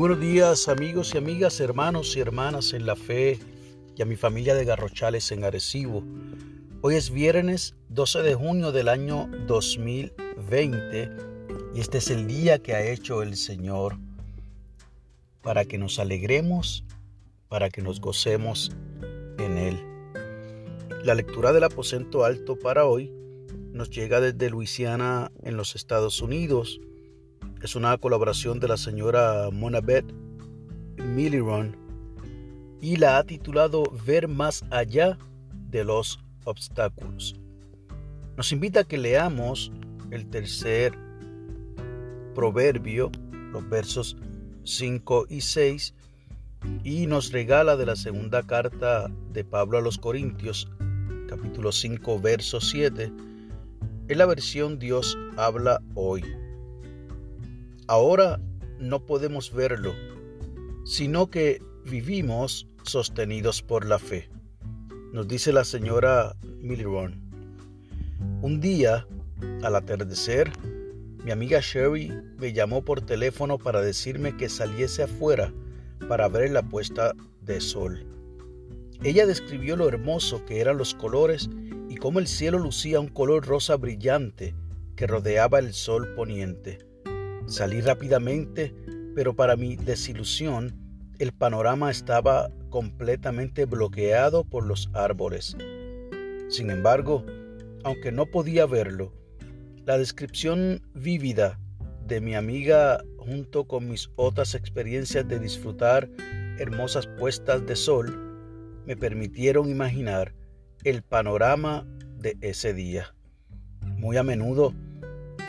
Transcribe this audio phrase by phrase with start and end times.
[0.00, 3.38] Buenos días amigos y amigas, hermanos y hermanas en la fe
[3.94, 6.02] y a mi familia de Garrochales en Arecibo.
[6.80, 11.10] Hoy es viernes 12 de junio del año 2020
[11.74, 13.98] y este es el día que ha hecho el Señor
[15.42, 16.82] para que nos alegremos,
[17.50, 18.72] para que nos gocemos
[19.36, 19.84] en Él.
[21.04, 23.12] La lectura del aposento alto para hoy
[23.74, 26.80] nos llega desde Luisiana en los Estados Unidos
[27.62, 30.06] es una colaboración de la señora Monabeth
[30.96, 31.76] Milliron
[32.80, 35.18] y la ha titulado Ver más allá
[35.70, 37.38] de los obstáculos.
[38.36, 39.70] Nos invita a que leamos
[40.10, 40.94] el tercer
[42.34, 43.10] proverbio,
[43.52, 44.16] los versos
[44.64, 45.94] 5 y 6,
[46.82, 50.68] y nos regala de la segunda carta de Pablo a los Corintios,
[51.28, 53.12] capítulo 5, verso 7,
[54.08, 56.24] en la versión Dios habla hoy.
[57.90, 58.40] Ahora
[58.78, 59.92] no podemos verlo,
[60.84, 64.30] sino que vivimos sostenidos por la fe,
[65.12, 67.20] nos dice la señora Milliron.
[68.42, 69.08] Un día,
[69.64, 70.52] al atardecer,
[71.24, 75.52] mi amiga Sherry me llamó por teléfono para decirme que saliese afuera
[76.08, 78.06] para ver la puesta de sol.
[79.02, 81.50] Ella describió lo hermoso que eran los colores
[81.88, 84.54] y cómo el cielo lucía un color rosa brillante
[84.94, 86.88] que rodeaba el sol poniente.
[87.50, 88.72] Salí rápidamente,
[89.16, 90.72] pero para mi desilusión,
[91.18, 95.56] el panorama estaba completamente bloqueado por los árboles.
[96.48, 97.26] Sin embargo,
[97.82, 99.12] aunque no podía verlo,
[99.84, 101.58] la descripción vívida
[102.06, 106.08] de mi amiga junto con mis otras experiencias de disfrutar
[106.56, 110.36] hermosas puestas de sol me permitieron imaginar
[110.84, 111.84] el panorama
[112.16, 113.12] de ese día.
[113.98, 114.72] Muy a menudo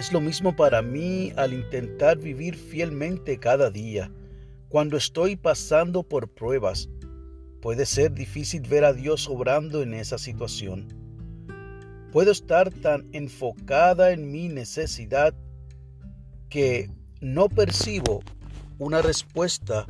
[0.00, 4.10] es lo mismo para mí al intentar vivir fielmente cada día.
[4.70, 6.88] Cuando estoy pasando por pruebas,
[7.60, 10.88] puede ser difícil ver a Dios obrando en esa situación.
[12.12, 15.34] Puedo estar tan enfocada en mi necesidad
[16.48, 16.90] que
[17.20, 18.22] no percibo
[18.78, 19.86] una respuesta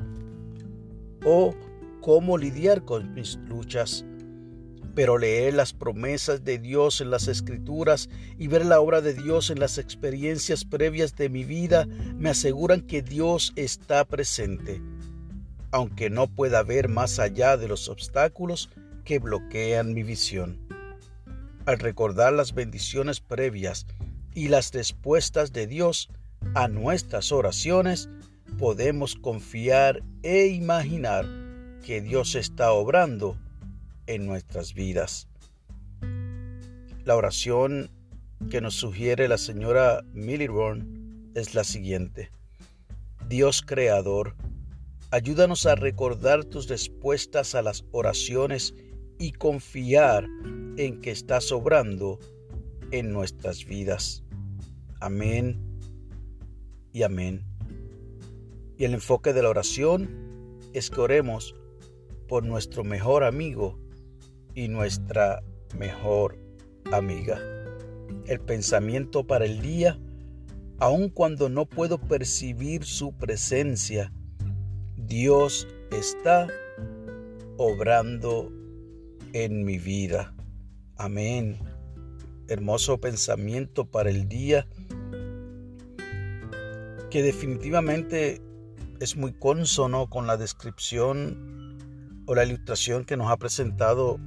[1.24, 1.54] o
[2.00, 4.04] cómo lidiar con mis luchas
[4.94, 8.08] pero leer las promesas de Dios en las escrituras
[8.38, 11.86] y ver la obra de Dios en las experiencias previas de mi vida
[12.16, 14.80] me aseguran que Dios está presente,
[15.70, 18.70] aunque no pueda ver más allá de los obstáculos
[19.04, 20.58] que bloquean mi visión.
[21.66, 23.86] Al recordar las bendiciones previas
[24.34, 26.08] y las respuestas de Dios
[26.54, 28.08] a nuestras oraciones,
[28.58, 31.26] podemos confiar e imaginar
[31.84, 33.36] que Dios está obrando
[34.06, 35.28] en nuestras vidas.
[37.04, 37.90] La oración
[38.50, 42.30] que nos sugiere la señora Milliborn es la siguiente.
[43.28, 44.34] Dios Creador,
[45.10, 48.74] ayúdanos a recordar tus respuestas a las oraciones
[49.18, 50.26] y confiar
[50.76, 52.18] en que estás obrando
[52.90, 54.24] en nuestras vidas.
[55.00, 55.60] Amén
[56.92, 57.44] y amén.
[58.78, 61.54] Y el enfoque de la oración es que oremos
[62.28, 63.78] por nuestro mejor amigo
[64.54, 65.42] y nuestra
[65.78, 66.38] mejor
[66.92, 67.40] amiga.
[68.26, 69.98] El pensamiento para el día,
[70.78, 74.12] aun cuando no puedo percibir su presencia,
[74.96, 76.48] Dios está
[77.56, 78.50] obrando
[79.32, 80.34] en mi vida.
[80.96, 81.58] Amén.
[82.48, 84.66] Hermoso pensamiento para el día
[87.10, 88.40] que definitivamente
[89.00, 91.76] es muy consono con la descripción
[92.26, 94.20] o la ilustración que nos ha presentado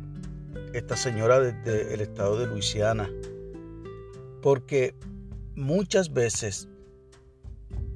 [0.73, 3.09] esta señora desde el estado de Luisiana.
[4.41, 4.95] Porque
[5.55, 6.67] muchas veces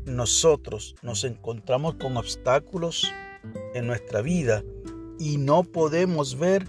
[0.06, 3.12] nosotros nos encontramos con obstáculos
[3.74, 4.64] en nuestra vida
[5.20, 6.68] y no podemos ver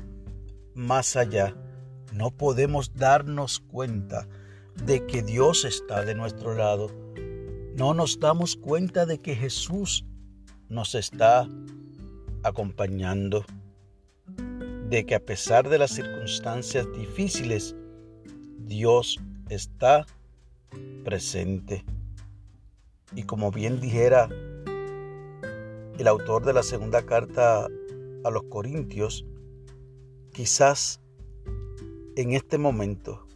[0.74, 1.54] más allá.
[2.12, 4.26] No podemos darnos cuenta
[4.84, 6.90] de que Dios está de nuestro lado.
[7.76, 10.04] No nos damos cuenta de que Jesús
[10.68, 11.46] nos está
[12.42, 13.44] acompañando
[14.88, 17.76] de que a pesar de las circunstancias difíciles,
[18.58, 19.20] Dios
[19.50, 20.06] está
[21.04, 21.84] presente.
[23.14, 24.28] Y como bien dijera
[25.98, 27.66] el autor de la segunda carta
[28.24, 29.26] a los Corintios,
[30.32, 31.00] quizás
[32.16, 33.26] en este momento,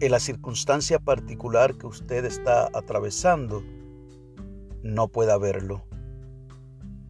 [0.00, 3.62] en la circunstancia particular que usted está atravesando,
[4.82, 5.84] no pueda verlo.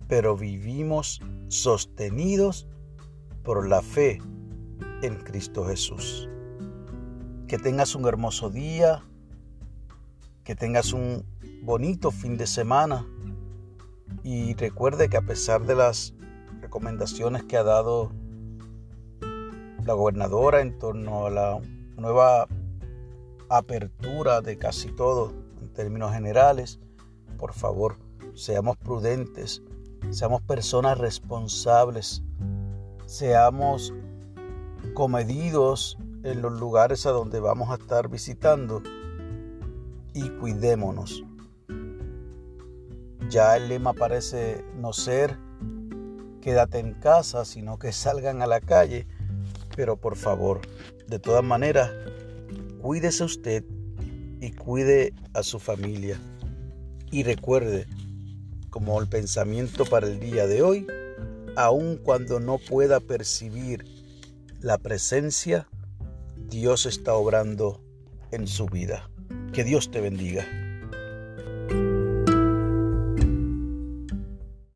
[0.06, 2.66] Pero vivimos sostenidos
[3.42, 4.20] por la fe
[5.02, 6.28] en Cristo Jesús.
[7.46, 9.02] Que tengas un hermoso día,
[10.44, 11.24] que tengas un
[11.62, 13.06] bonito fin de semana
[14.22, 16.14] Y recuerde que a pesar de las
[16.60, 18.12] recomendaciones que ha dado
[19.84, 21.60] la gobernadora en torno a la
[21.96, 22.46] nueva
[23.48, 26.80] apertura de casi todo en términos generales,
[27.38, 27.96] por favor,
[28.34, 29.62] seamos prudentes,
[30.10, 32.22] seamos personas responsables,
[33.10, 33.92] seamos
[34.94, 38.84] comedidos en los lugares a donde vamos a estar visitando
[40.14, 41.24] y cuidémonos.
[43.28, 45.36] Ya el lema parece no ser
[46.40, 49.08] quédate en casa, sino que salgan a la calle.
[49.74, 50.60] Pero por favor,
[51.08, 51.90] de todas maneras,
[52.80, 53.64] cuídese usted
[54.40, 56.16] y cuide a su familia.
[57.10, 57.88] Y recuerde,
[58.70, 60.86] como el pensamiento para el día de hoy,
[61.64, 63.84] aun cuando no pueda percibir
[64.60, 65.68] la presencia,
[66.36, 67.82] Dios está obrando
[68.30, 69.10] en su vida.
[69.52, 70.46] Que Dios te bendiga.